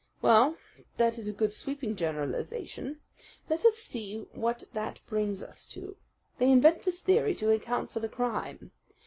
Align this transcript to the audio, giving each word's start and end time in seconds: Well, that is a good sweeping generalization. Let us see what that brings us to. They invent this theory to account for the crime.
Well, 0.19 0.57
that 0.97 1.19
is 1.19 1.27
a 1.27 1.31
good 1.31 1.53
sweeping 1.53 1.95
generalization. 1.95 3.01
Let 3.51 3.63
us 3.65 3.75
see 3.77 4.25
what 4.33 4.63
that 4.73 4.99
brings 5.05 5.43
us 5.43 5.67
to. 5.67 5.95
They 6.39 6.49
invent 6.51 6.81
this 6.81 7.01
theory 7.01 7.35
to 7.35 7.51
account 7.51 7.91
for 7.91 7.99
the 7.99 8.09
crime. 8.09 8.71